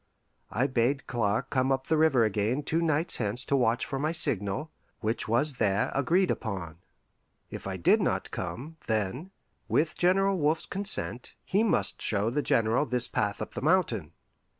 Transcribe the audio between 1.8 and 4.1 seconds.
the river again two nights hence to watch for